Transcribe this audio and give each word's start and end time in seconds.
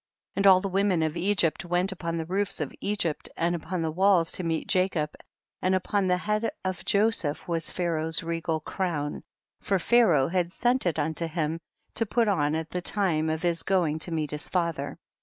10. 0.33 0.39
And 0.39 0.47
all 0.47 0.61
the 0.61 0.67
women 0.67 1.03
of 1.03 1.15
Egypt 1.15 1.63
went 1.63 1.91
upon 1.91 2.17
the 2.17 2.25
roofs 2.25 2.59
of 2.59 2.73
Egypt 2.81 3.29
and 3.37 3.55
upon 3.55 3.83
the 3.83 3.93
w^alls 3.93 4.35
to 4.35 4.43
meet 4.43 4.67
Jacob, 4.67 5.13
and 5.61 5.75
upon 5.75 6.07
the 6.07 6.17
head 6.17 6.49
of 6.65 6.83
Joseph 6.83 7.47
was 7.47 7.71
Phara 7.71 8.05
oh's 8.07 8.23
regal 8.23 8.61
crown, 8.61 9.21
for 9.61 9.77
Pharaoh 9.77 10.29
had 10.29 10.51
sent 10.51 10.87
it 10.87 10.97
unto 10.97 11.27
him 11.27 11.59
to 11.93 12.07
put 12.07 12.27
on 12.27 12.55
at 12.55 12.71
the 12.71 12.81
time 12.81 13.29
of 13.29 13.43
his 13.43 13.61
going 13.61 13.99
to 13.99 14.11
meet 14.11 14.31
his 14.31 14.49
father. 14.49 14.97